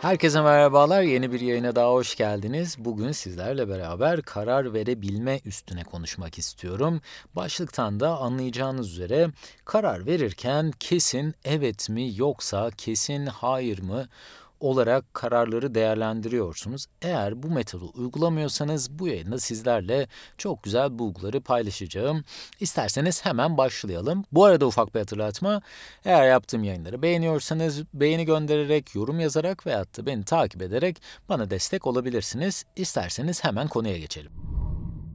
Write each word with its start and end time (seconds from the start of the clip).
Herkese 0.00 0.40
merhabalar. 0.40 1.02
Yeni 1.02 1.32
bir 1.32 1.40
yayına 1.40 1.76
daha 1.76 1.92
hoş 1.92 2.16
geldiniz. 2.16 2.76
Bugün 2.78 3.12
sizlerle 3.12 3.68
beraber 3.68 4.22
karar 4.22 4.74
verebilme 4.74 5.40
üstüne 5.44 5.84
konuşmak 5.84 6.38
istiyorum. 6.38 7.00
Başlıktan 7.36 8.00
da 8.00 8.18
anlayacağınız 8.18 8.92
üzere 8.92 9.28
karar 9.64 10.06
verirken 10.06 10.72
kesin 10.80 11.34
evet 11.44 11.88
mi 11.88 12.12
yoksa 12.16 12.70
kesin 12.76 13.26
hayır 13.26 13.82
mı 13.82 14.08
olarak 14.60 15.14
kararları 15.14 15.74
değerlendiriyorsunuz. 15.74 16.86
Eğer 17.02 17.42
bu 17.42 17.50
metodu 17.50 17.90
uygulamıyorsanız 17.94 18.98
bu 18.98 19.08
yayında 19.08 19.38
sizlerle 19.38 20.08
çok 20.38 20.62
güzel 20.62 20.98
bulguları 20.98 21.40
paylaşacağım. 21.40 22.24
İsterseniz 22.60 23.24
hemen 23.24 23.58
başlayalım. 23.58 24.24
Bu 24.32 24.44
arada 24.44 24.66
ufak 24.66 24.94
bir 24.94 25.00
hatırlatma. 25.00 25.62
Eğer 26.04 26.28
yaptığım 26.28 26.64
yayınları 26.64 27.02
beğeniyorsanız 27.02 27.84
beğeni 27.94 28.24
göndererek, 28.24 28.94
yorum 28.94 29.20
yazarak 29.20 29.66
veyahut 29.66 29.98
da 29.98 30.06
beni 30.06 30.24
takip 30.24 30.62
ederek 30.62 31.02
bana 31.28 31.50
destek 31.50 31.86
olabilirsiniz. 31.86 32.64
İsterseniz 32.76 33.44
hemen 33.44 33.68
konuya 33.68 33.98
geçelim. 33.98 34.32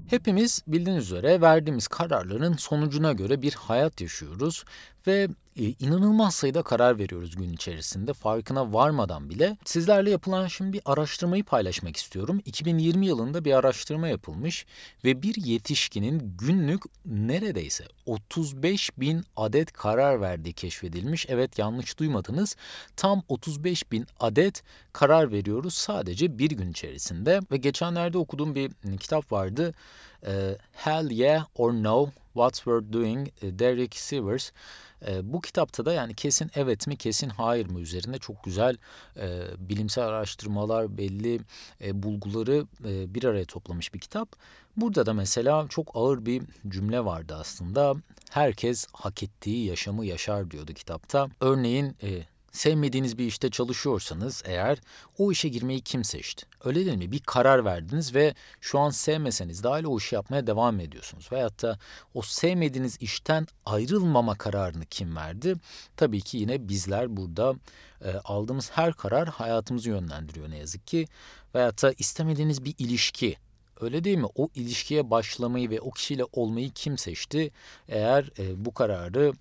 Hepimiz 0.08 0.62
bildiğiniz 0.68 1.04
üzere 1.04 1.42
verdiğimiz 1.42 1.88
kararların 1.88 2.54
sonucuna 2.54 3.14
göre 3.14 3.42
bir 3.42 3.54
hayat 3.54 4.02
yaşıyoruz 4.02 4.64
ve 5.08 5.28
e, 5.60 5.64
inanılmaz 5.64 6.36
sayıda 6.36 6.64
karar 6.64 7.00
veriyoruz 7.00 7.36
gün 7.36 7.54
içerisinde 7.54 8.14
farkına 8.14 8.74
varmadan 8.74 9.30
bile. 9.30 9.58
Sizlerle 9.66 10.10
yapılan 10.10 10.48
şimdi 10.48 10.74
bir 10.74 10.82
araştırmayı 10.86 11.44
paylaşmak 11.44 11.98
istiyorum. 11.98 12.42
2020 12.46 13.06
yılında 13.06 13.46
bir 13.46 13.54
araştırma 13.54 14.08
yapılmış 14.08 14.66
ve 15.04 15.22
bir 15.22 15.36
yetişkinin 15.36 16.36
günlük 16.40 16.84
neredeyse 17.06 17.86
35 18.06 18.98
bin 18.98 19.24
adet 19.36 19.74
karar 19.74 20.22
verdiği 20.22 20.54
keşfedilmiş. 20.54 21.26
Evet 21.30 21.60
yanlış 21.60 22.00
duymadınız. 22.00 22.56
Tam 22.98 23.24
35 23.30 23.92
bin 23.92 24.08
adet 24.20 24.64
karar 24.94 25.32
veriyoruz 25.32 25.74
sadece 25.74 26.40
bir 26.40 26.52
gün 26.52 26.72
içerisinde. 26.72 27.40
Ve 27.52 27.58
geçenlerde 27.58 28.18
okuduğum 28.18 28.56
bir 28.56 28.72
kitap 29.00 29.32
vardı. 29.32 29.74
E, 30.28 30.58
Hell 30.74 31.12
Yeah 31.12 31.46
or 31.56 31.74
No 31.74 32.10
What 32.36 32.54
We're 32.54 32.94
Doing 32.94 33.28
e, 33.42 33.60
Derek 33.60 33.96
Sivers. 33.96 34.52
E, 35.08 35.34
bu 35.34 35.42
kitapta 35.42 35.86
da 35.86 35.94
yani 35.94 36.16
kesin 36.16 36.52
evet 36.56 36.88
mi 36.88 36.98
kesin 36.98 37.30
hayır 37.30 37.70
mı 37.70 37.80
üzerinde 37.80 38.18
çok 38.18 38.44
güzel 38.44 38.78
e, 39.18 39.44
bilimsel 39.60 40.06
araştırmalar 40.06 40.98
belli 40.98 41.40
e, 41.82 42.04
bulguları 42.04 42.66
e, 42.86 43.14
bir 43.14 43.24
araya 43.24 43.46
toplamış 43.46 43.94
bir 43.94 44.00
kitap. 44.00 44.30
Burada 44.78 45.06
da 45.06 45.14
mesela 45.14 45.68
çok 45.70 45.92
ağır 45.94 46.26
bir 46.26 46.44
cümle 46.68 47.06
vardı 47.06 47.36
aslında. 47.40 47.96
Herkes 48.32 48.88
hak 48.94 49.24
ettiği 49.24 49.66
yaşamı 49.66 50.06
yaşar 50.06 50.52
diyordu 50.52 50.74
kitapta. 50.74 51.28
Örneğin 51.42 51.96
e, 52.04 52.35
Sevmediğiniz 52.56 53.18
bir 53.18 53.26
işte 53.26 53.50
çalışıyorsanız 53.50 54.44
eğer 54.46 54.82
o 55.18 55.32
işe 55.32 55.50
girmeyi 55.50 55.82
kim 55.82 56.04
seçti? 56.04 56.46
Öyle 56.64 56.86
değil 56.86 56.98
mi? 56.98 57.12
Bir 57.12 57.20
karar 57.20 57.66
verdiniz 57.66 58.16
ve 58.16 58.36
şu 58.62 58.80
an 58.80 58.90
sevmeseniz 58.90 59.64
de 59.64 59.68
hala 59.68 59.88
o 59.88 59.98
işi 59.98 60.16
yapmaya 60.16 60.48
devam 60.48 60.80
ediyorsunuz. 60.80 61.32
Veyahut 61.32 61.64
da 61.64 61.80
o 62.14 62.22
sevmediğiniz 62.22 62.98
işten 63.02 63.48
ayrılmama 63.66 64.36
kararını 64.36 64.86
kim 64.86 65.16
verdi? 65.16 65.56
Tabii 65.98 66.22
ki 66.22 66.38
yine 66.38 66.70
bizler 66.70 67.18
burada 67.18 67.56
e, 68.02 68.12
aldığımız 68.12 68.72
her 68.72 68.94
karar 68.94 69.30
hayatımızı 69.30 69.90
yönlendiriyor 69.90 70.50
ne 70.50 70.58
yazık 70.58 70.88
ki. 70.88 71.08
Veyahut 71.56 71.84
da 71.84 71.94
istemediğiniz 71.98 72.66
bir 72.66 72.76
ilişki 72.78 73.38
Öyle 73.82 74.04
değil 74.04 74.18
mi? 74.18 74.28
O 74.36 74.50
ilişkiye 74.56 75.10
başlamayı 75.10 75.70
ve 75.70 75.82
o 75.82 75.92
kişiyle 75.92 76.24
olmayı 76.34 76.72
kim 76.72 76.98
seçti? 76.98 77.52
Eğer 77.88 78.30
e, 78.40 78.66
bu 78.66 78.74
kararı 78.74 79.34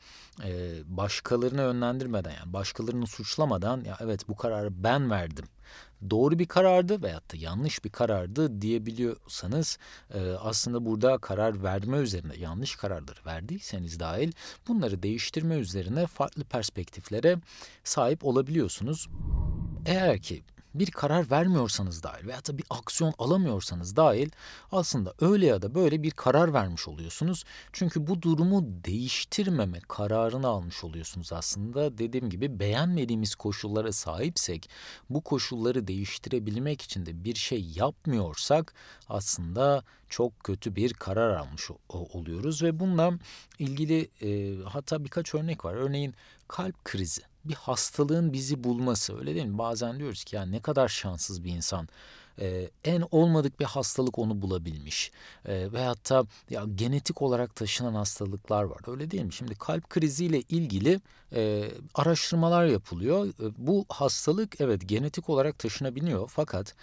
e, 0.44 0.72
başkalarına 0.84 1.62
yönlendirmeden 1.62 2.30
yani 2.30 2.52
başkalarını 2.52 3.06
suçlamadan 3.06 3.84
ya 3.84 3.98
evet 4.00 4.28
bu 4.28 4.36
kararı 4.36 4.84
ben 4.84 5.10
verdim. 5.10 5.44
Doğru 6.10 6.38
bir 6.38 6.46
karardı 6.46 7.02
veyahut 7.02 7.32
da 7.32 7.36
yanlış 7.36 7.84
bir 7.84 7.90
karardı 7.90 8.62
diyebiliyorsanız 8.62 9.78
e, 10.14 10.30
aslında 10.30 10.86
burada 10.86 11.18
karar 11.18 11.62
verme 11.62 11.96
üzerine 11.96 12.36
yanlış 12.36 12.76
kararları 12.76 13.20
verdiyseniz 13.26 14.00
dahil 14.00 14.32
bunları 14.68 15.02
değiştirme 15.02 15.54
üzerine 15.54 16.06
farklı 16.06 16.44
perspektiflere 16.44 17.38
sahip 17.84 18.24
olabiliyorsunuz. 18.24 19.08
Eğer 19.86 20.18
ki 20.18 20.42
bir 20.74 20.90
karar 20.90 21.30
vermiyorsanız 21.30 22.02
dahil 22.02 22.26
veya 22.26 22.38
da 22.38 22.58
bir 22.58 22.64
aksiyon 22.70 23.14
alamıyorsanız 23.18 23.96
dahil 23.96 24.30
aslında 24.72 25.14
öyle 25.20 25.46
ya 25.46 25.62
da 25.62 25.74
böyle 25.74 26.02
bir 26.02 26.10
karar 26.10 26.52
vermiş 26.52 26.88
oluyorsunuz. 26.88 27.44
Çünkü 27.72 28.06
bu 28.06 28.22
durumu 28.22 28.64
değiştirmeme 28.84 29.80
kararını 29.88 30.46
almış 30.46 30.84
oluyorsunuz 30.84 31.32
aslında. 31.32 31.98
Dediğim 31.98 32.30
gibi 32.30 32.58
beğenmediğimiz 32.58 33.34
koşullara 33.34 33.92
sahipsek 33.92 34.70
bu 35.10 35.20
koşulları 35.20 35.86
değiştirebilmek 35.86 36.82
için 36.82 37.06
de 37.06 37.24
bir 37.24 37.34
şey 37.34 37.66
yapmıyorsak 37.74 38.74
aslında 39.08 39.84
çok 40.08 40.44
kötü 40.44 40.76
bir 40.76 40.92
karar 40.92 41.36
almış 41.36 41.70
oluyoruz 41.88 42.62
ve 42.62 42.80
bununla 42.80 43.18
ilgili 43.58 44.08
e, 44.22 44.62
hatta 44.64 45.04
birkaç 45.04 45.34
örnek 45.34 45.64
var. 45.64 45.74
Örneğin 45.74 46.14
kalp 46.48 46.84
krizi 46.84 47.33
bir 47.44 47.54
hastalığın 47.54 48.32
bizi 48.32 48.64
bulması 48.64 49.18
öyle 49.18 49.34
değil 49.34 49.46
mi? 49.46 49.58
Bazen 49.58 49.98
diyoruz 49.98 50.24
ki 50.24 50.36
ya 50.36 50.42
ne 50.42 50.60
kadar 50.60 50.88
şanssız 50.88 51.44
bir 51.44 51.50
insan. 51.50 51.88
Ee, 52.40 52.70
en 52.84 53.04
olmadık 53.10 53.60
bir 53.60 53.64
hastalık 53.64 54.18
onu 54.18 54.42
bulabilmiş. 54.42 55.12
Ee, 55.46 55.72
ve 55.72 55.84
hatta 55.84 56.24
ya 56.50 56.64
genetik 56.74 57.22
olarak 57.22 57.56
taşınan 57.56 57.94
hastalıklar 57.94 58.64
var. 58.64 58.80
Öyle 58.86 59.10
değil 59.10 59.22
mi? 59.22 59.32
Şimdi 59.32 59.54
kalp 59.54 59.90
kriziyle 59.90 60.40
ilgili 60.40 61.00
e, 61.32 61.70
araştırmalar 61.94 62.66
yapılıyor. 62.66 63.26
E, 63.26 63.32
bu 63.58 63.84
hastalık 63.88 64.60
evet 64.60 64.88
genetik 64.88 65.30
olarak 65.30 65.58
taşınabiliyor 65.58 66.28
fakat 66.28 66.74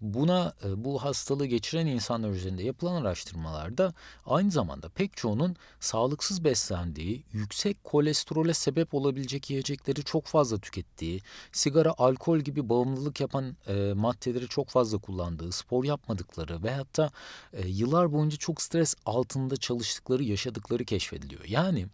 Buna 0.00 0.54
e, 0.64 0.84
bu 0.84 1.04
hastalığı 1.04 1.46
geçiren 1.46 1.86
insanlar 1.86 2.30
üzerinde 2.30 2.62
yapılan 2.62 3.02
araştırmalarda 3.02 3.94
aynı 4.26 4.50
zamanda 4.50 4.88
pek 4.88 5.16
çoğunun 5.16 5.56
sağlıksız 5.80 6.44
beslendiği, 6.44 7.24
yüksek 7.32 7.84
kolesterole 7.84 8.54
sebep 8.54 8.94
olabilecek 8.94 9.50
yiyecekleri 9.50 10.04
çok 10.04 10.26
fazla 10.26 10.58
tükettiği, 10.58 11.20
sigara, 11.52 11.94
alkol 11.98 12.38
gibi 12.38 12.68
bağımlılık 12.68 13.20
yapan 13.20 13.56
e, 13.66 13.92
maddeleri 13.96 14.48
çok 14.48 14.68
fazla 14.68 14.98
kullandığı, 14.98 15.52
spor 15.52 15.84
yapmadıkları 15.84 16.62
ve 16.62 16.74
hatta 16.74 17.10
e, 17.52 17.68
yıllar 17.68 18.12
boyunca 18.12 18.36
çok 18.36 18.62
stres 18.62 18.94
altında 19.06 19.56
çalıştıkları, 19.56 20.22
yaşadıkları 20.22 20.84
keşfediliyor. 20.84 21.44
Yani 21.44 21.86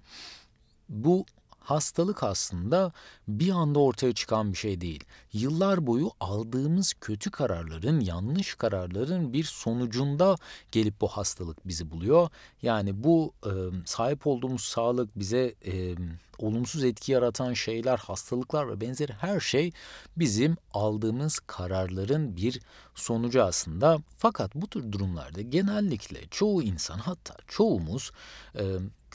bu 0.88 1.26
Hastalık 1.66 2.22
aslında 2.22 2.92
bir 3.28 3.50
anda 3.50 3.78
ortaya 3.78 4.12
çıkan 4.12 4.52
bir 4.52 4.58
şey 4.58 4.80
değil. 4.80 5.04
Yıllar 5.32 5.86
boyu 5.86 6.10
aldığımız 6.20 6.94
kötü 7.00 7.30
kararların, 7.30 8.00
yanlış 8.00 8.54
kararların 8.54 9.32
bir 9.32 9.44
sonucunda 9.44 10.36
gelip 10.72 11.00
bu 11.00 11.08
hastalık 11.08 11.68
bizi 11.68 11.90
buluyor. 11.90 12.28
Yani 12.62 13.04
bu 13.04 13.32
e, 13.46 13.50
sahip 13.84 14.26
olduğumuz 14.26 14.62
sağlık 14.62 15.18
bize 15.18 15.54
e, 15.66 15.94
olumsuz 16.38 16.84
etki 16.84 17.12
yaratan 17.12 17.54
şeyler, 17.54 17.96
hastalıklar 17.98 18.68
ve 18.68 18.80
benzeri 18.80 19.12
her 19.12 19.40
şey 19.40 19.72
bizim 20.16 20.56
aldığımız 20.72 21.38
kararların 21.38 22.36
bir 22.36 22.60
sonucu 22.94 23.42
aslında. 23.42 23.98
Fakat 24.18 24.54
bu 24.54 24.66
tür 24.66 24.92
durumlarda 24.92 25.40
genellikle 25.40 26.20
çoğu 26.30 26.62
insan 26.62 26.98
hatta 26.98 27.36
çoğumuz 27.48 28.10
e, 28.58 28.62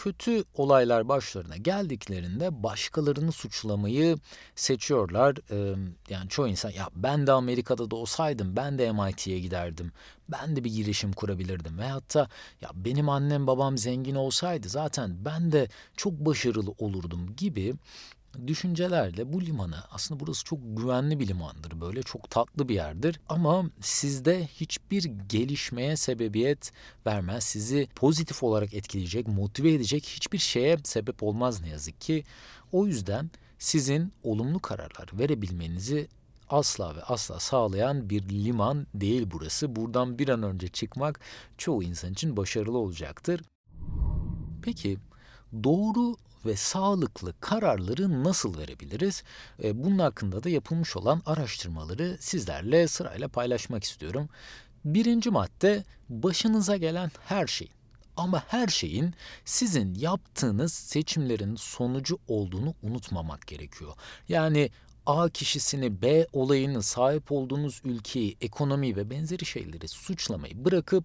kötü 0.03 0.43
olaylar 0.53 1.09
başlarına 1.09 1.57
geldiklerinde 1.57 2.63
başkalarını 2.63 3.31
suçlamayı 3.31 4.17
seçiyorlar. 4.55 5.35
Ee, 5.51 5.75
yani 6.09 6.29
çoğu 6.29 6.47
insan 6.47 6.69
ya 6.69 6.89
ben 6.95 7.27
de 7.27 7.31
Amerika'da 7.31 7.91
da 7.91 7.95
olsaydım 7.95 8.55
ben 8.55 8.77
de 8.77 8.91
MIT'ye 8.91 9.39
giderdim. 9.39 9.91
Ben 10.29 10.55
de 10.55 10.63
bir 10.63 10.71
girişim 10.71 11.13
kurabilirdim. 11.13 11.77
Ve 11.77 11.87
hatta 11.87 12.29
ya 12.61 12.69
benim 12.75 13.09
annem 13.09 13.47
babam 13.47 13.77
zengin 13.77 14.15
olsaydı 14.15 14.69
zaten 14.69 15.25
ben 15.25 15.51
de 15.51 15.67
çok 15.97 16.13
başarılı 16.13 16.71
olurdum 16.77 17.35
gibi 17.37 17.73
düşüncelerle 18.47 19.33
bu 19.33 19.41
limanı 19.41 19.83
aslında 19.91 20.19
burası 20.19 20.43
çok 20.43 20.59
güvenli 20.77 21.19
bir 21.19 21.27
limandır 21.27 21.81
böyle 21.81 22.03
çok 22.03 22.29
tatlı 22.29 22.69
bir 22.69 22.75
yerdir. 22.75 23.19
Ama 23.29 23.65
sizde 23.81 24.47
hiçbir 24.47 25.03
gelişmeye 25.29 25.97
sebebiyet 25.97 26.71
vermez. 27.05 27.43
Sizi 27.43 27.87
pozitif 27.95 28.43
olarak 28.43 28.73
etkileyecek 28.73 29.27
motive 29.27 29.73
edecek 29.73 30.05
hiçbir 30.05 30.37
şeye 30.37 30.77
sebep 30.83 31.23
olmaz 31.23 31.61
ne 31.61 31.69
yazık 31.69 32.01
ki. 32.01 32.23
O 32.71 32.87
yüzden 32.87 33.29
sizin 33.59 34.13
olumlu 34.23 34.59
kararlar 34.59 35.09
verebilmenizi 35.13 36.07
asla 36.51 36.95
ve 36.95 37.03
asla 37.03 37.39
sağlayan 37.39 38.09
bir 38.09 38.29
liman 38.29 38.87
değil 38.93 39.27
burası. 39.31 39.75
Buradan 39.75 40.19
bir 40.19 40.29
an 40.29 40.43
önce 40.43 40.67
çıkmak 40.67 41.19
çoğu 41.57 41.83
insan 41.83 42.11
için 42.11 42.37
başarılı 42.37 42.77
olacaktır. 42.77 43.41
Peki 44.61 44.97
doğru 45.63 46.15
ve 46.45 46.55
sağlıklı 46.55 47.33
kararları 47.39 48.23
nasıl 48.23 48.57
verebiliriz? 48.57 49.23
E, 49.63 49.83
bunun 49.83 49.99
hakkında 49.99 50.43
da 50.43 50.49
yapılmış 50.49 50.97
olan 50.97 51.21
araştırmaları 51.25 52.17
sizlerle 52.19 52.87
sırayla 52.87 53.27
paylaşmak 53.27 53.83
istiyorum. 53.83 54.29
Birinci 54.85 55.29
madde 55.29 55.83
başınıza 56.09 56.77
gelen 56.77 57.11
her 57.25 57.47
şeyin 57.47 57.73
ama 58.17 58.43
her 58.47 58.67
şeyin 58.67 59.13
sizin 59.45 59.95
yaptığınız 59.95 60.73
seçimlerin 60.73 61.55
sonucu 61.55 62.19
olduğunu 62.27 62.73
unutmamak 62.83 63.47
gerekiyor. 63.47 63.93
Yani 64.29 64.69
A 65.05 65.29
kişisini, 65.29 66.01
B 66.01 66.27
olayını, 66.33 66.83
sahip 66.83 67.31
olduğunuz 67.31 67.81
ülkeyi, 67.83 68.37
ekonomiyi 68.41 68.95
ve 68.95 69.09
benzeri 69.09 69.45
şeyleri 69.45 69.87
suçlamayı 69.87 70.65
bırakıp 70.65 71.03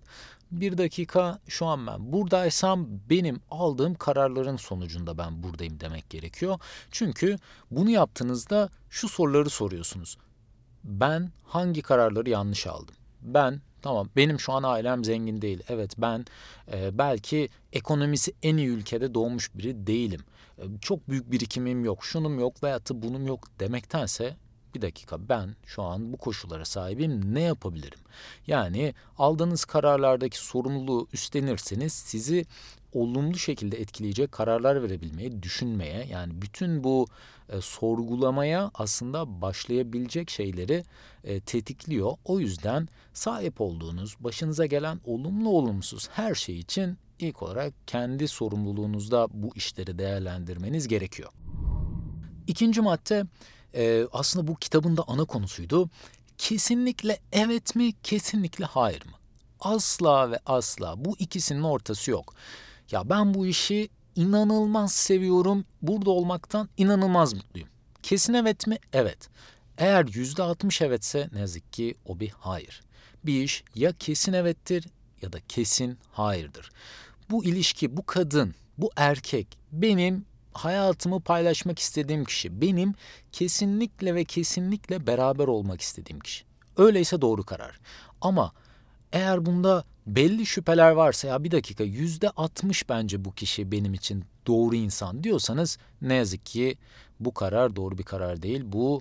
bir 0.51 0.79
dakika 0.79 1.39
şu 1.49 1.67
an 1.67 1.87
ben 1.87 2.13
buradaysam 2.13 2.87
benim 3.11 3.41
aldığım 3.51 3.95
kararların 3.95 4.57
sonucunda 4.57 5.19
ben 5.19 5.43
buradayım 5.43 5.81
demek 5.81 6.11
gerekiyor. 6.11 6.59
Çünkü 6.91 7.39
bunu 7.71 7.91
yaptığınızda 7.91 8.71
şu 8.91 9.09
soruları 9.09 9.51
soruyorsunuz. 9.51 10.19
Ben 10.85 11.31
hangi 11.45 11.83
kararları 11.83 12.31
yanlış 12.31 12.67
aldım? 12.67 12.95
Ben 13.27 13.61
Tamam 13.87 14.09
benim 14.17 14.41
şu 14.41 14.53
an 14.53 14.63
ailem 14.63 15.05
zengin 15.05 15.43
değil. 15.43 15.63
Evet 15.69 15.93
ben 15.99 16.25
e, 16.73 16.99
belki 16.99 17.49
ekonomisi 17.73 18.33
en 18.43 18.57
iyi 18.57 18.69
ülkede 18.69 19.15
doğmuş 19.15 19.55
biri 19.55 19.87
değilim. 19.87 20.21
E, 20.59 20.63
çok 20.81 21.11
büyük 21.11 21.31
birikimim 21.31 21.85
yok, 21.85 22.05
şunum 22.05 22.39
yok 22.39 22.63
da 22.63 22.69
bunum 23.03 23.27
yok 23.27 23.49
demektense 23.61 24.37
bir 24.77 24.83
dakika 24.83 25.29
ben 25.29 25.57
şu 25.67 25.83
an 25.83 26.13
bu 26.13 26.17
koşullara 26.17 26.65
sahibim 26.65 27.35
ne 27.35 27.41
yapabilirim? 27.41 27.99
Yani 28.47 28.95
aldığınız 29.19 29.65
kararlardaki 29.65 30.39
sorumluluğu 30.39 31.09
üstlenirseniz 31.13 31.93
sizi 31.93 32.47
olumlu 32.93 33.39
şekilde 33.39 33.81
etkileyecek 33.81 34.33
kararlar 34.33 34.83
verebilmeye, 34.83 35.43
düşünmeye 35.43 36.07
yani 36.11 36.43
bütün 36.43 36.85
bu 36.85 37.07
e, 37.49 37.61
sorgulamaya 37.61 38.71
aslında 38.75 39.43
başlayabilecek 39.43 40.31
şeyleri 40.31 40.85
e, 41.25 41.41
tetikliyor. 41.41 42.13
O 42.25 42.41
yüzden 42.41 42.89
sahip 43.13 43.61
olduğunuz, 43.61 44.17
başınıza 44.21 44.67
gelen 44.67 45.01
olumlu 45.05 45.49
olumsuz 45.49 46.09
her 46.13 46.35
şey 46.35 46.59
için 46.59 46.99
ilk 47.19 47.43
olarak 47.43 47.75
kendi 47.87 48.29
sorumluluğunuzda 48.29 49.29
bu 49.31 49.57
işleri 49.57 49.99
değerlendirmeniz 49.99 50.89
gerekiyor. 50.89 51.31
İkinci 52.47 52.81
madde 52.81 53.25
e, 53.77 54.07
aslında 54.13 54.47
bu 54.47 54.57
kitabın 54.57 54.97
da 54.97 55.05
ana 55.07 55.25
konusuydu. 55.25 55.91
Kesinlikle 56.39 57.19
evet 57.33 57.77
mi, 57.77 57.93
kesinlikle 58.03 58.65
hayır 58.65 59.07
mı? 59.07 59.13
Asla 59.61 60.31
ve 60.31 60.39
asla 60.47 61.05
bu 61.05 61.17
ikisinin 61.19 61.63
ortası 61.63 62.11
yok. 62.11 62.35
Ya 62.91 63.11
ben 63.11 63.35
bu 63.35 63.47
işi 63.47 63.89
inanılmaz 64.17 64.93
seviyorum. 64.93 65.65
Burada 65.83 66.11
olmaktan 66.11 66.69
inanılmaz 66.77 67.35
mutluyum. 67.35 67.69
Kesin 68.03 68.35
evet 68.35 68.67
mi? 68.67 68.79
Evet. 68.93 69.29
Eğer 69.79 70.07
yüzde 70.15 70.43
altmış 70.43 70.83
evetse 70.83 71.29
ne 71.33 71.41
yazık 71.41 71.73
ki 71.73 71.95
o 72.05 72.21
bir 72.21 72.31
hayır. 72.31 72.83
Bir 73.25 73.43
iş 73.43 73.65
ya 73.75 73.93
kesin 73.93 74.33
evettir 74.33 74.85
ya 75.23 75.33
da 75.33 75.39
kesin 75.49 75.99
hayırdır. 76.13 76.71
Bu 77.31 77.45
ilişki, 77.45 77.97
bu 77.97 78.07
kadın, 78.07 78.55
bu 78.79 78.91
erkek 78.97 79.59
benim 79.73 80.25
hayatımı 80.57 81.21
paylaşmak 81.21 81.79
istediğim 81.79 82.25
kişi. 82.25 82.61
Benim 82.61 82.95
kesinlikle 83.33 84.15
ve 84.15 84.25
kesinlikle 84.25 85.07
beraber 85.07 85.47
olmak 85.47 85.81
istediğim 85.81 86.21
kişi. 86.21 86.45
Öyleyse 86.77 87.21
doğru 87.21 87.43
karar. 87.43 87.81
Ama 88.21 88.53
eğer 89.13 89.47
bunda 89.47 89.85
belli 90.07 90.47
şüpheler 90.47 90.91
varsa 90.91 91.29
ya 91.29 91.45
bir 91.45 91.51
dakika 91.51 91.85
yüzde 91.85 92.31
altmış 92.31 92.89
bence 92.89 93.25
bu 93.25 93.33
kişi 93.35 93.73
benim 93.73 93.95
için 93.95 94.25
doğru 94.47 94.75
insan 94.75 95.25
diyorsanız 95.25 95.79
ne 96.03 96.15
yazık 96.15 96.47
ki 96.47 96.77
bu 97.21 97.35
karar 97.35 97.77
doğru 97.77 97.99
bir 97.99 98.03
karar 98.03 98.43
değil. 98.43 98.63
Bu 98.65 99.01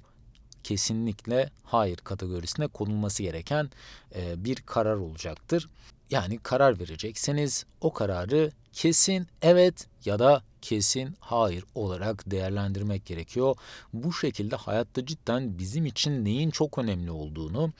kesinlikle 0.63 1.50
hayır 1.63 1.98
kategorisine 1.98 2.68
konulması 2.68 3.24
gereken 3.24 3.69
e, 4.16 4.46
bir 4.46 4.56
karar 4.56 4.96
olacaktır. 4.96 5.69
Yani 6.10 6.38
karar 6.38 6.80
verecekseniz 6.80 7.66
o 7.81 7.94
kararı 7.94 8.51
kesin 8.74 9.28
evet 9.42 9.88
ya 10.06 10.19
da 10.19 10.44
kesin 10.66 11.16
hayır 11.20 11.64
olarak 11.76 12.32
değerlendirmek 12.32 13.06
gerekiyor. 13.06 13.56
Bu 13.94 14.14
şekilde 14.14 14.56
hayatta 14.56 15.06
cidden 15.06 15.58
bizim 15.58 15.86
için 15.86 16.26
neyin 16.26 16.50
çok 16.50 16.78
önemli 16.78 17.12
olduğunu, 17.12 17.74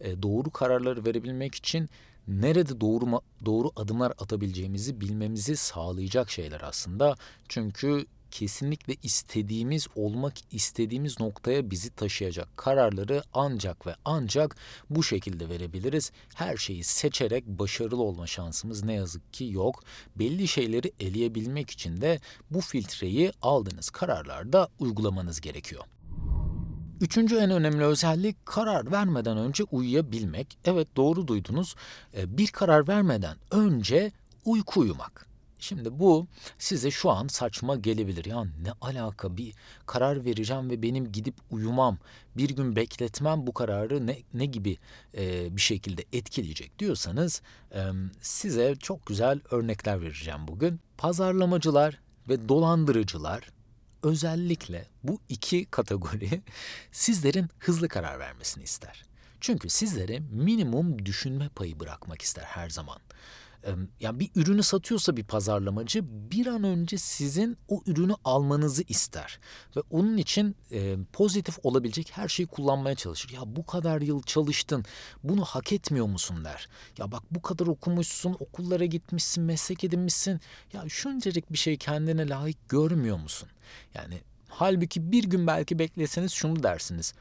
e, 0.00 0.22
doğru 0.22 0.50
kararları 0.50 1.04
verebilmek 1.04 1.54
için 1.54 1.88
nerede 2.28 2.80
doğru 2.80 3.20
doğru 3.44 3.70
adımlar 3.76 4.10
atabileceğimizi 4.10 5.00
bilmemizi 5.00 5.56
sağlayacak 5.56 6.30
şeyler 6.30 6.60
aslında. 6.60 7.16
Çünkü 7.48 8.06
kesinlikle 8.30 8.94
istediğimiz, 9.02 9.86
olmak 9.96 10.34
istediğimiz 10.54 11.20
noktaya 11.20 11.70
bizi 11.70 11.90
taşıyacak 11.90 12.56
kararları 12.56 13.22
ancak 13.32 13.86
ve 13.86 13.94
ancak 14.04 14.56
bu 14.90 15.02
şekilde 15.02 15.48
verebiliriz. 15.48 16.12
Her 16.34 16.56
şeyi 16.56 16.84
seçerek 16.84 17.46
başarılı 17.46 18.02
olma 18.02 18.26
şansımız 18.26 18.84
ne 18.84 18.92
yazık 18.92 19.32
ki 19.32 19.44
yok. 19.44 19.82
Belli 20.16 20.48
şeyleri 20.48 20.92
eleyebilmek 21.00 21.70
için 21.70 22.00
de 22.00 22.20
bu 22.50 22.60
filtreyi 22.60 23.32
aldığınız 23.42 23.90
kararlarda 23.90 24.68
uygulamanız 24.78 25.40
gerekiyor. 25.40 25.84
Üçüncü 27.00 27.36
en 27.36 27.50
önemli 27.50 27.84
özellik 27.84 28.46
karar 28.46 28.92
vermeden 28.92 29.36
önce 29.36 29.64
uyuyabilmek. 29.64 30.58
Evet 30.64 30.88
doğru 30.96 31.26
duydunuz. 31.28 31.74
Ee, 32.16 32.38
bir 32.38 32.46
karar 32.46 32.88
vermeden 32.88 33.36
önce 33.50 34.12
uyku 34.44 34.80
uyumak. 34.80 35.29
Şimdi 35.60 35.98
bu 35.98 36.26
size 36.58 36.90
şu 36.90 37.10
an 37.10 37.26
saçma 37.26 37.76
gelebilir. 37.76 38.24
Ya 38.24 38.44
ne 38.44 38.72
alaka 38.80 39.36
bir 39.36 39.54
karar 39.86 40.24
vereceğim 40.24 40.70
ve 40.70 40.82
benim 40.82 41.12
gidip 41.12 41.34
uyumam, 41.50 41.98
bir 42.36 42.50
gün 42.50 42.76
bekletmem 42.76 43.46
bu 43.46 43.54
kararı 43.54 44.06
ne, 44.06 44.18
ne 44.34 44.46
gibi 44.46 44.78
e, 45.16 45.56
bir 45.56 45.60
şekilde 45.60 46.04
etkileyecek 46.12 46.78
diyorsanız 46.78 47.42
e, 47.74 47.80
size 48.22 48.76
çok 48.76 49.06
güzel 49.06 49.40
örnekler 49.50 50.02
vereceğim 50.02 50.48
bugün. 50.48 50.80
Pazarlamacılar 50.98 52.00
ve 52.28 52.48
dolandırıcılar 52.48 53.50
özellikle 54.02 54.86
bu 55.02 55.20
iki 55.28 55.64
kategori 55.64 56.42
sizlerin 56.92 57.48
hızlı 57.58 57.88
karar 57.88 58.18
vermesini 58.18 58.64
ister. 58.64 59.04
Çünkü 59.40 59.68
sizlere 59.68 60.18
minimum 60.30 61.06
düşünme 61.06 61.48
payı 61.48 61.80
bırakmak 61.80 62.22
ister 62.22 62.42
her 62.42 62.70
zaman 62.70 62.98
yani 64.00 64.20
bir 64.20 64.30
ürünü 64.34 64.62
satıyorsa 64.62 65.16
bir 65.16 65.24
pazarlamacı 65.24 66.04
bir 66.30 66.46
an 66.46 66.64
önce 66.64 66.98
sizin 66.98 67.58
o 67.68 67.82
ürünü 67.86 68.14
almanızı 68.24 68.82
ister 68.88 69.38
ve 69.76 69.80
onun 69.90 70.16
için 70.16 70.56
e, 70.72 70.96
pozitif 71.12 71.58
olabilecek 71.62 72.10
her 72.12 72.28
şeyi 72.28 72.46
kullanmaya 72.46 72.94
çalışır. 72.94 73.30
Ya 73.32 73.40
bu 73.46 73.66
kadar 73.66 74.00
yıl 74.00 74.22
çalıştın, 74.22 74.84
bunu 75.24 75.44
hak 75.44 75.72
etmiyor 75.72 76.06
musun 76.06 76.44
der. 76.44 76.68
Ya 76.98 77.12
bak 77.12 77.22
bu 77.30 77.42
kadar 77.42 77.66
okumuşsun, 77.66 78.36
okullara 78.40 78.84
gitmişsin, 78.84 79.44
meslek 79.44 79.84
edinmişsin. 79.84 80.40
Ya 80.72 80.84
şuncacık 80.88 81.52
bir 81.52 81.58
şey 81.58 81.76
kendine 81.76 82.28
layık 82.28 82.68
görmüyor 82.68 83.18
musun? 83.18 83.48
Yani 83.94 84.20
halbuki 84.48 85.12
bir 85.12 85.24
gün 85.24 85.46
belki 85.46 85.78
bekleseniz 85.78 86.32
şunu 86.32 86.62
dersiniz. 86.62 87.14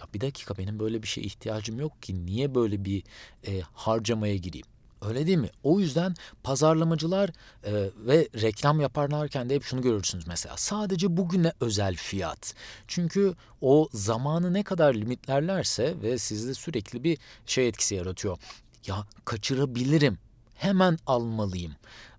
Ya 0.00 0.06
bir 0.14 0.20
dakika 0.20 0.58
benim 0.58 0.78
böyle 0.80 1.02
bir 1.02 1.08
şeye 1.08 1.22
ihtiyacım 1.22 1.80
yok 1.80 2.02
ki 2.02 2.26
niye 2.26 2.54
böyle 2.54 2.84
bir 2.84 3.04
e, 3.46 3.60
harcamaya 3.60 4.36
gireyim? 4.36 4.66
Öyle 5.02 5.26
değil 5.26 5.38
mi? 5.38 5.50
O 5.62 5.80
yüzden 5.80 6.14
pazarlamacılar 6.42 7.30
e, 7.64 7.90
ve 7.96 8.28
reklam 8.42 8.80
yaparlarken 8.80 9.50
de 9.50 9.54
hep 9.54 9.62
şunu 9.64 9.82
görürsünüz 9.82 10.26
mesela. 10.26 10.56
Sadece 10.56 11.16
bugüne 11.16 11.52
özel 11.60 11.96
fiyat. 11.96 12.54
Çünkü 12.88 13.34
o 13.60 13.88
zamanı 13.92 14.52
ne 14.52 14.62
kadar 14.62 14.94
limitlerlerse 14.94 15.94
ve 16.02 16.18
sizde 16.18 16.54
sürekli 16.54 17.04
bir 17.04 17.18
şey 17.46 17.68
etkisi 17.68 17.94
yaratıyor. 17.94 18.38
Ya 18.86 19.06
kaçırabilirim. 19.24 20.18
Hemen 20.54 20.98
almalıyım. 21.06 21.72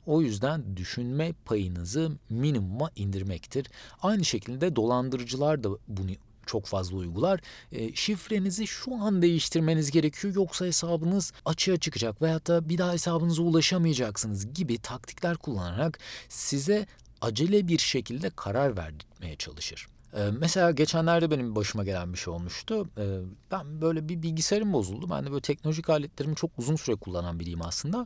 O 0.05 0.21
yüzden 0.21 0.77
düşünme 0.77 1.33
payınızı 1.45 2.11
minimuma 2.29 2.91
indirmektir. 2.95 3.67
Aynı 4.01 4.25
şekilde 4.25 4.75
dolandırıcılar 4.75 5.63
da 5.63 5.69
bunu 5.87 6.11
çok 6.45 6.65
fazla 6.65 6.97
uygular. 6.97 7.39
E, 7.71 7.95
şifrenizi 7.95 8.67
şu 8.67 8.95
an 8.95 9.21
değiştirmeniz 9.21 9.91
gerekiyor 9.91 10.35
yoksa 10.35 10.65
hesabınız 10.65 11.33
açığa 11.45 11.77
çıkacak 11.77 12.21
veyahut 12.21 12.47
da 12.47 12.69
bir 12.69 12.77
daha 12.77 12.93
hesabınıza 12.93 13.41
ulaşamayacaksınız 13.41 14.53
gibi 14.53 14.77
taktikler 14.77 15.37
kullanarak 15.37 15.99
size 16.29 16.85
acele 17.21 17.67
bir 17.67 17.79
şekilde 17.79 18.29
karar 18.29 18.77
vermeye 18.77 19.35
çalışır. 19.37 19.87
Ee, 20.15 20.29
mesela 20.39 20.71
geçenlerde 20.71 21.31
benim 21.31 21.55
başıma 21.55 21.83
gelen 21.83 22.13
bir 22.13 22.17
şey 22.17 22.33
olmuştu. 22.33 22.89
Ee, 22.97 23.19
ben 23.51 23.81
böyle 23.81 24.09
bir 24.09 24.21
bilgisayarım 24.23 24.73
bozuldu. 24.73 25.09
Ben 25.09 25.25
de 25.25 25.31
böyle 25.31 25.41
teknolojik 25.41 25.89
aletlerimi 25.89 26.35
çok 26.35 26.51
uzun 26.57 26.75
süre 26.75 26.95
kullanan 26.95 27.39
biriyim 27.39 27.61
aslında. 27.61 28.05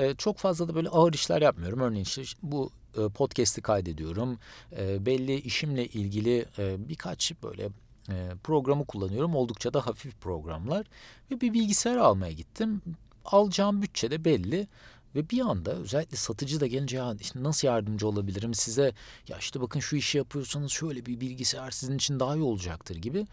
Ee, 0.00 0.14
çok 0.14 0.38
fazla 0.38 0.68
da 0.68 0.74
böyle 0.74 0.88
ağır 0.88 1.12
işler 1.12 1.42
yapmıyorum. 1.42 1.80
Örneğin 1.80 2.04
işte 2.04 2.22
bu 2.42 2.70
e, 2.96 3.08
podcast'i 3.08 3.62
kaydediyorum. 3.62 4.38
Ee, 4.76 5.06
belli 5.06 5.34
işimle 5.34 5.86
ilgili 5.86 6.46
e, 6.58 6.88
birkaç 6.88 7.32
böyle 7.42 7.68
e, 8.08 8.32
programı 8.44 8.84
kullanıyorum. 8.84 9.34
Oldukça 9.34 9.74
da 9.74 9.86
hafif 9.86 10.20
programlar. 10.20 10.86
Ve 11.30 11.40
bir 11.40 11.52
bilgisayar 11.52 11.96
almaya 11.96 12.32
gittim. 12.32 12.82
Alacağım 13.24 13.82
bütçe 13.82 14.10
de 14.10 14.24
belli. 14.24 14.68
Ve 15.14 15.30
bir 15.30 15.40
anda 15.40 15.72
özellikle 15.72 16.16
satıcı 16.16 16.60
da 16.60 16.66
gelince 16.66 16.96
ya 16.96 17.16
işte 17.20 17.42
nasıl 17.42 17.68
yardımcı 17.68 18.08
olabilirim 18.08 18.54
size 18.54 18.92
ya 19.28 19.38
işte 19.38 19.60
bakın 19.60 19.80
şu 19.80 19.96
işi 19.96 20.18
yapıyorsanız 20.18 20.72
şöyle 20.72 21.06
bir 21.06 21.20
bilgisayar 21.20 21.70
sizin 21.70 21.96
için 21.96 22.20
daha 22.20 22.36
iyi 22.36 22.42
olacaktır 22.42 22.96
gibi. 22.96 23.26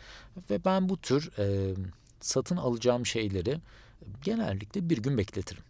Ve 0.50 0.66
ben 0.66 0.90
bu 0.90 0.98
tür 0.98 1.32
e, 1.40 1.76
satın 2.20 2.58
alacağım 2.58 3.06
şeyleri 3.06 3.58
genellikle 4.24 4.90
bir 4.90 4.98
gün 4.98 5.18
bekletirim. 5.18 5.64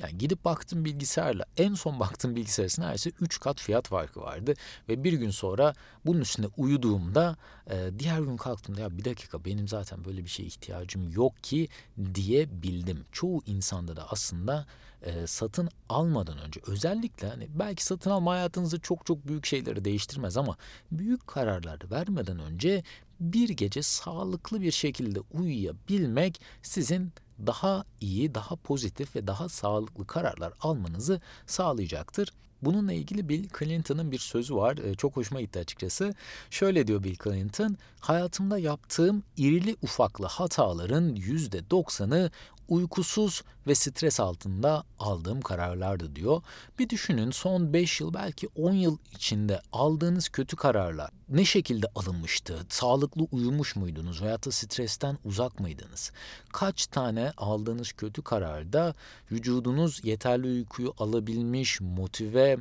Yani 0.00 0.18
gidip 0.18 0.44
baktım 0.44 0.84
bilgisayarla 0.84 1.44
en 1.56 1.74
son 1.74 2.00
baktığım 2.00 2.36
bilgisayar 2.36 2.64
arasında 2.64 2.86
neredeyse 2.86 3.10
3 3.20 3.40
kat 3.40 3.60
fiyat 3.60 3.88
farkı 3.88 4.20
vardı. 4.20 4.54
Ve 4.88 5.04
bir 5.04 5.12
gün 5.12 5.30
sonra 5.30 5.74
bunun 6.06 6.20
üstünde 6.20 6.46
uyuduğumda 6.56 7.36
e, 7.70 7.90
diğer 7.98 8.20
gün 8.20 8.36
kalktığımda 8.36 8.80
ya 8.80 8.98
bir 8.98 9.04
dakika 9.04 9.44
benim 9.44 9.68
zaten 9.68 10.04
böyle 10.04 10.24
bir 10.24 10.30
şeye 10.30 10.44
ihtiyacım 10.44 11.10
yok 11.10 11.42
ki 11.42 11.68
diyebildim. 12.14 13.04
Çoğu 13.12 13.42
insanda 13.46 13.96
da 13.96 14.10
aslında 14.10 14.66
e, 15.02 15.26
satın 15.26 15.68
almadan 15.88 16.38
önce 16.38 16.60
özellikle 16.66 17.28
hani 17.28 17.48
belki 17.54 17.84
satın 17.84 18.10
alma 18.10 18.32
hayatınızda 18.32 18.78
çok 18.78 19.06
çok 19.06 19.28
büyük 19.28 19.46
şeyleri 19.46 19.84
değiştirmez 19.84 20.36
ama 20.36 20.56
büyük 20.92 21.26
kararlar 21.26 21.78
vermeden 21.90 22.38
önce 22.38 22.84
bir 23.20 23.48
gece 23.48 23.82
sağlıklı 23.82 24.60
bir 24.60 24.70
şekilde 24.70 25.20
uyuyabilmek 25.20 26.40
sizin 26.62 27.12
daha 27.46 27.84
iyi, 28.00 28.34
daha 28.34 28.56
pozitif 28.56 29.16
ve 29.16 29.26
daha 29.26 29.48
sağlıklı 29.48 30.06
kararlar 30.06 30.52
almanızı 30.60 31.20
sağlayacaktır. 31.46 32.32
Bununla 32.62 32.92
ilgili 32.92 33.28
Bill 33.28 33.48
Clinton'ın 33.58 34.12
bir 34.12 34.18
sözü 34.18 34.54
var. 34.54 34.76
E, 34.76 34.94
çok 34.94 35.16
hoşuma 35.16 35.40
gitti 35.40 35.58
açıkçası. 35.58 36.14
Şöyle 36.50 36.86
diyor 36.86 37.02
Bill 37.02 37.16
Clinton, 37.24 37.76
hayatımda 38.00 38.58
yaptığım 38.58 39.22
irili 39.36 39.76
ufaklı 39.82 40.26
hataların 40.26 41.16
%90'ı 41.16 42.30
uykusuz 42.70 43.42
ve 43.66 43.74
stres 43.74 44.20
altında 44.20 44.84
aldığım 44.98 45.40
kararlardı 45.40 46.16
diyor. 46.16 46.42
Bir 46.78 46.88
düşünün 46.88 47.30
son 47.30 47.72
5 47.72 48.00
yıl 48.00 48.14
belki 48.14 48.48
10 48.48 48.72
yıl 48.72 48.98
içinde 49.12 49.60
aldığınız 49.72 50.28
kötü 50.28 50.56
kararlar 50.56 51.10
ne 51.30 51.44
şekilde 51.44 51.86
alınmıştı? 51.94 52.66
Sağlıklı 52.68 53.26
uyumuş 53.32 53.76
muydunuz 53.76 54.22
veya 54.22 54.38
stresten 54.50 55.18
uzak 55.24 55.60
mıydınız? 55.60 56.12
Kaç 56.52 56.86
tane 56.86 57.32
aldığınız 57.36 57.92
kötü 57.92 58.22
kararda 58.22 58.94
vücudunuz 59.32 60.04
yeterli 60.04 60.46
uykuyu 60.46 60.94
alabilmiş, 60.98 61.80
motive, 61.80 62.56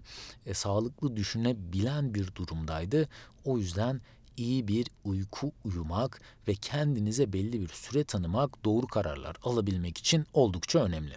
e, 0.45 0.53
sağlıklı 0.53 1.15
düşünebilen 1.15 2.13
bir 2.13 2.35
durumdaydı. 2.35 3.09
O 3.45 3.57
yüzden 3.57 4.01
iyi 4.39 4.67
bir 4.67 4.87
uyku 5.03 5.51
uyumak 5.65 6.21
ve 6.47 6.55
kendinize 6.55 7.33
belli 7.33 7.61
bir 7.61 7.67
süre 7.67 8.03
tanımak 8.03 8.65
doğru 8.65 8.87
kararlar 8.87 9.35
alabilmek 9.43 9.97
için 9.97 10.25
oldukça 10.33 10.79
önemli. 10.79 11.15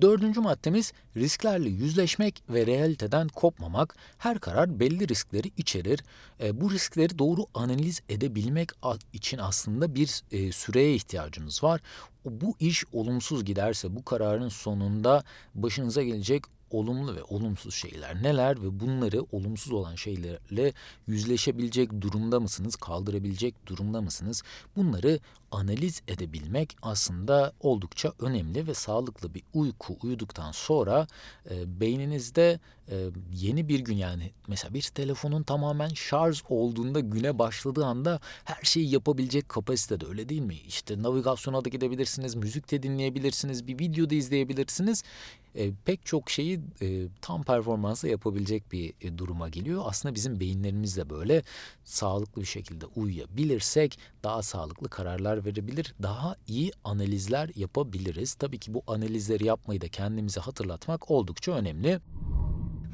Dördüncü 0.00 0.40
maddemiz 0.40 0.92
risklerle 1.16 1.68
yüzleşmek 1.68 2.42
ve 2.48 2.66
realiteden 2.66 3.28
kopmamak. 3.28 3.96
Her 4.18 4.38
karar 4.38 4.80
belli 4.80 5.08
riskleri 5.08 5.50
içerir. 5.56 6.04
E, 6.40 6.60
bu 6.60 6.70
riskleri 6.70 7.18
doğru 7.18 7.46
analiz 7.54 8.00
edebilmek 8.08 8.70
için 9.12 9.38
aslında 9.38 9.94
bir 9.94 10.22
e, 10.32 10.52
süreye 10.52 10.94
ihtiyacımız 10.94 11.62
var. 11.62 11.80
Bu 12.24 12.56
iş 12.60 12.84
olumsuz 12.92 13.44
giderse 13.44 13.96
bu 13.96 14.04
kararın 14.04 14.48
sonunda 14.48 15.24
başınıza 15.54 16.02
gelecek 16.02 16.44
olumlu 16.70 17.16
ve 17.16 17.22
olumsuz 17.22 17.74
şeyler 17.74 18.22
neler 18.22 18.62
ve 18.62 18.80
bunları 18.80 19.22
olumsuz 19.32 19.72
olan 19.72 19.94
şeylerle 19.94 20.72
yüzleşebilecek 21.06 22.00
durumda 22.00 22.40
mısınız, 22.40 22.76
kaldırabilecek 22.76 23.66
durumda 23.66 24.00
mısınız? 24.00 24.42
Bunları 24.76 25.20
analiz 25.56 26.02
edebilmek 26.08 26.76
aslında 26.82 27.52
oldukça 27.60 28.12
önemli 28.20 28.66
ve 28.66 28.74
sağlıklı 28.74 29.34
bir 29.34 29.42
uyku 29.54 29.96
uyuduktan 30.02 30.52
sonra 30.52 31.06
e, 31.50 31.80
beyninizde 31.80 32.60
e, 32.90 33.10
yeni 33.34 33.68
bir 33.68 33.80
gün 33.80 33.96
yani 33.96 34.30
mesela 34.48 34.74
bir 34.74 34.82
telefonun 34.82 35.42
tamamen 35.42 35.88
şarj 35.88 36.42
olduğunda 36.48 37.00
güne 37.00 37.38
başladığı 37.38 37.84
anda 37.84 38.20
her 38.44 38.62
şeyi 38.62 38.90
yapabilecek 38.90 39.48
kapasitede 39.48 40.06
öyle 40.06 40.28
değil 40.28 40.40
mi? 40.40 40.54
İşte 40.54 41.02
navigasyona 41.02 41.64
da 41.64 41.68
gidebilirsiniz, 41.68 42.34
müzik 42.34 42.70
de 42.70 42.82
dinleyebilirsiniz, 42.82 43.66
bir 43.66 43.78
video 43.78 44.10
da 44.10 44.14
izleyebilirsiniz 44.14 45.02
e, 45.56 45.72
pek 45.84 46.06
çok 46.06 46.30
şeyi 46.30 46.60
e, 46.82 47.08
tam 47.22 47.42
performansla 47.42 48.08
yapabilecek 48.08 48.72
bir 48.72 48.94
e, 49.00 49.18
duruma 49.18 49.48
geliyor. 49.48 49.82
Aslında 49.86 50.14
bizim 50.14 50.40
beyinlerimiz 50.40 50.96
de 50.96 51.10
böyle 51.10 51.42
sağlıklı 51.84 52.42
bir 52.42 52.46
şekilde 52.46 52.86
uyuyabilirsek 52.86 53.98
daha 54.22 54.42
sağlıklı 54.42 54.88
kararlar 54.88 55.44
verebilir, 55.46 55.94
daha 56.02 56.36
iyi 56.46 56.72
analizler 56.84 57.50
yapabiliriz. 57.54 58.34
Tabii 58.34 58.58
ki 58.58 58.74
bu 58.74 58.82
analizleri 58.86 59.46
yapmayı 59.46 59.80
da 59.80 59.88
kendimize 59.88 60.40
hatırlatmak 60.40 61.10
oldukça 61.10 61.52
önemli. 61.52 62.00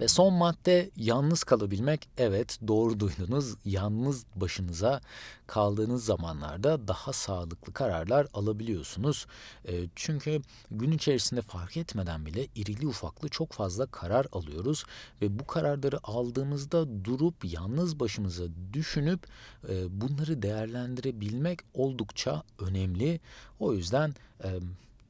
Ve 0.00 0.08
son 0.08 0.34
madde 0.34 0.90
yalnız 0.96 1.44
kalabilmek. 1.44 2.08
Evet 2.18 2.58
doğru 2.68 3.00
duydunuz. 3.00 3.54
Yalnız 3.64 4.24
başınıza 4.36 5.00
kaldığınız 5.46 6.04
zamanlarda 6.04 6.88
daha 6.88 7.12
sağlıklı 7.12 7.72
kararlar 7.72 8.26
alabiliyorsunuz. 8.34 9.26
E, 9.68 9.72
çünkü 9.96 10.42
gün 10.70 10.92
içerisinde 10.92 11.42
fark 11.42 11.76
etmeden 11.76 12.26
bile 12.26 12.46
irili 12.54 12.86
ufaklı 12.86 13.28
çok 13.28 13.52
fazla 13.52 13.86
karar 13.86 14.26
alıyoruz. 14.32 14.84
Ve 15.22 15.38
bu 15.38 15.46
kararları 15.46 15.98
aldığımızda 16.02 17.04
durup 17.04 17.34
yalnız 17.44 18.00
başımıza 18.00 18.44
düşünüp 18.72 19.26
e, 19.68 20.00
bunları 20.00 20.42
değerlendirebilmek 20.42 21.60
oldukça 21.74 22.42
önemli. 22.58 23.20
O 23.60 23.74
yüzden... 23.74 24.14
E, 24.44 24.48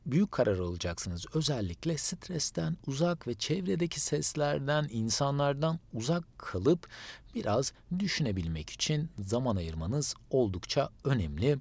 büyük 0.07 0.33
karar 0.33 0.59
alacaksınız. 0.59 1.27
Özellikle 1.35 1.99
stresten 1.99 2.77
uzak 2.87 3.27
ve 3.27 3.35
çevredeki 3.35 4.01
seslerden, 4.01 4.89
insanlardan 4.91 5.79
uzak 5.93 6.39
kalıp 6.39 6.89
biraz 7.35 7.73
düşünebilmek 7.99 8.71
için 8.71 9.11
zaman 9.19 9.57
ayırmanız 9.57 10.15
oldukça 10.31 10.91
önemli. 11.05 11.59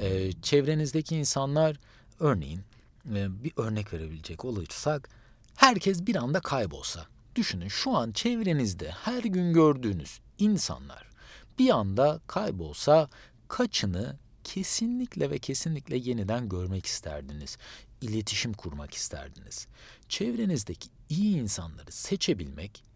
Ee, 0.00 0.32
çevrenizdeki 0.42 1.16
insanlar 1.16 1.76
örneğin 2.20 2.60
e, 3.10 3.44
bir 3.44 3.52
örnek 3.56 3.92
verebilecek 3.92 4.44
olursak 4.44 5.08
herkes 5.56 6.06
bir 6.06 6.16
anda 6.16 6.40
kaybolsa. 6.40 7.06
Düşünün 7.34 7.68
şu 7.68 7.90
an 7.90 8.12
çevrenizde 8.12 8.90
her 8.90 9.22
gün 9.22 9.52
gördüğünüz 9.52 10.20
insanlar 10.38 11.12
bir 11.58 11.70
anda 11.70 12.20
kaybolsa 12.26 13.08
kaçını 13.48 14.16
kesinlikle 14.44 15.30
ve 15.30 15.38
kesinlikle 15.38 15.96
yeniden 15.96 16.48
görmek 16.48 16.86
isterdiniz. 16.86 17.58
İletişim 18.00 18.52
kurmak 18.52 18.94
isterdiniz. 18.94 19.66
Çevrenizdeki 20.08 20.88
iyi 21.08 21.36
insanları 21.36 21.92
seçebilmek 21.92 22.92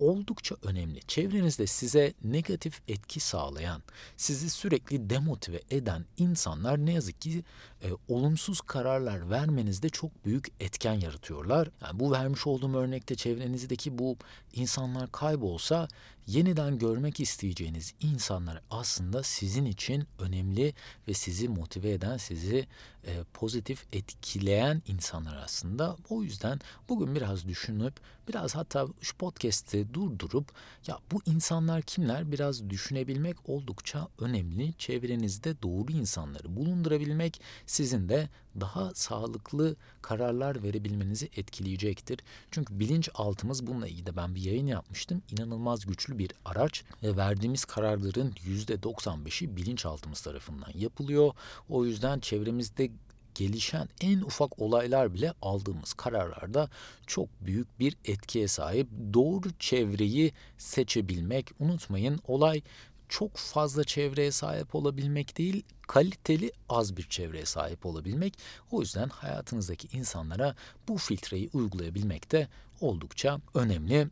oldukça 0.00 0.56
önemli. 0.62 1.00
Çevrenizde 1.00 1.66
size 1.66 2.14
negatif 2.24 2.80
etki 2.88 3.20
sağlayan, 3.20 3.82
sizi 4.16 4.50
sürekli 4.50 5.10
demotive 5.10 5.60
eden 5.70 6.04
insanlar 6.16 6.86
ne 6.86 6.92
yazık 6.92 7.20
ki 7.20 7.44
e, 7.82 7.88
olumsuz 8.08 8.60
kararlar 8.60 9.30
vermenizde 9.30 9.88
çok 9.88 10.24
büyük 10.24 10.48
etken 10.60 10.94
yaratıyorlar. 10.94 11.68
Yani 11.82 12.00
bu 12.00 12.12
vermiş 12.12 12.46
olduğum 12.46 12.74
örnekte 12.74 13.14
çevrenizdeki 13.14 13.98
bu 13.98 14.16
insanlar 14.52 15.12
kaybolsa 15.12 15.88
yeniden 16.26 16.78
görmek 16.78 17.20
isteyeceğiniz 17.20 17.94
insanlar 18.00 18.62
aslında 18.70 19.22
sizin 19.22 19.64
için 19.64 20.06
önemli 20.18 20.74
ve 21.08 21.14
sizi 21.14 21.48
motive 21.48 21.90
eden, 21.90 22.16
sizi 22.16 22.66
e, 23.06 23.24
pozitif 23.34 23.86
etkileyen 23.92 24.82
insanlar 24.86 25.36
aslında. 25.36 25.96
O 26.08 26.22
yüzden 26.22 26.60
bugün 26.88 27.14
biraz 27.14 27.48
düşünüp, 27.48 27.94
biraz 28.28 28.54
hatta 28.54 28.86
şu 29.00 29.16
podcast'i 29.16 29.94
durdurup 29.94 30.52
ya 30.86 30.98
bu 31.12 31.22
insanlar 31.26 31.82
kimler 31.82 32.32
biraz 32.32 32.70
düşünebilmek 32.70 33.36
oldukça 33.48 34.08
önemli. 34.18 34.74
Çevrenizde 34.78 35.62
doğru 35.62 35.92
insanları 35.92 36.56
bulundurabilmek 36.56 37.40
sizin 37.66 38.08
de 38.08 38.28
daha 38.60 38.94
sağlıklı 38.94 39.76
kararlar 40.02 40.62
verebilmenizi 40.62 41.30
etkileyecektir. 41.36 42.20
Çünkü 42.50 42.80
bilinç 42.80 43.08
altımız 43.14 43.66
bununla 43.66 43.88
ilgili 43.88 44.06
de 44.06 44.16
ben 44.16 44.34
bir 44.34 44.42
yayın 44.42 44.66
yapmıştım. 44.66 45.22
İnanılmaz 45.30 45.86
güçlü 45.86 46.18
bir 46.18 46.32
araç 46.44 46.84
ve 47.02 47.16
verdiğimiz 47.16 47.64
kararların 47.64 48.32
%95'i 48.32 49.56
bilinçaltımız 49.56 50.20
tarafından 50.20 50.72
yapılıyor. 50.74 51.32
O 51.68 51.84
yüzden 51.84 52.18
çevremizde 52.20 52.90
gelişen 53.34 53.88
en 54.00 54.20
ufak 54.20 54.58
olaylar 54.62 55.14
bile 55.14 55.32
aldığımız 55.42 55.92
kararlarda 55.92 56.70
çok 57.06 57.28
büyük 57.40 57.80
bir 57.80 57.96
etkiye 58.04 58.48
sahip. 58.48 58.88
Doğru 59.14 59.48
çevreyi 59.58 60.32
seçebilmek 60.58 61.50
unutmayın 61.58 62.20
olay 62.26 62.62
çok 63.10 63.36
fazla 63.36 63.84
çevreye 63.84 64.30
sahip 64.30 64.74
olabilmek 64.74 65.38
değil, 65.38 65.62
kaliteli 65.88 66.52
az 66.68 66.96
bir 66.96 67.08
çevreye 67.08 67.46
sahip 67.46 67.86
olabilmek. 67.86 68.38
O 68.70 68.80
yüzden 68.80 69.08
hayatınızdaki 69.08 69.96
insanlara 69.96 70.54
bu 70.88 70.96
filtreyi 70.96 71.50
uygulayabilmek 71.52 72.32
de 72.32 72.48
oldukça 72.80 73.40
önemli. 73.54 74.08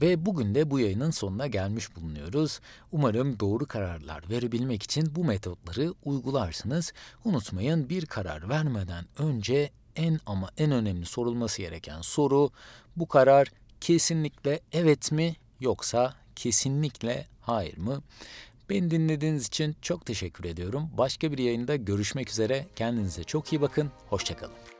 Ve 0.00 0.26
bugün 0.26 0.54
de 0.54 0.70
bu 0.70 0.80
yayının 0.80 1.10
sonuna 1.10 1.46
gelmiş 1.46 1.96
bulunuyoruz. 1.96 2.60
Umarım 2.92 3.40
doğru 3.40 3.66
kararlar 3.66 4.30
verebilmek 4.30 4.82
için 4.82 5.14
bu 5.14 5.24
metotları 5.24 5.94
uygularsınız. 6.04 6.92
Unutmayın 7.24 7.88
bir 7.88 8.06
karar 8.06 8.48
vermeden 8.48 9.04
önce 9.18 9.70
en 9.96 10.20
ama 10.26 10.50
en 10.58 10.70
önemli 10.70 11.06
sorulması 11.06 11.62
gereken 11.62 12.00
soru 12.00 12.50
bu 12.96 13.08
karar 13.08 13.48
kesinlikle 13.80 14.60
evet 14.72 15.12
mi 15.12 15.36
yoksa 15.60 16.23
kesinlikle 16.36 17.26
hayır 17.40 17.78
mı? 17.78 18.02
Beni 18.70 18.90
dinlediğiniz 18.90 19.46
için 19.46 19.76
çok 19.82 20.06
teşekkür 20.06 20.44
ediyorum. 20.44 20.90
Başka 20.98 21.32
bir 21.32 21.38
yayında 21.38 21.76
görüşmek 21.76 22.30
üzere. 22.30 22.66
Kendinize 22.76 23.24
çok 23.24 23.52
iyi 23.52 23.60
bakın. 23.60 23.90
Hoşçakalın. 24.08 24.73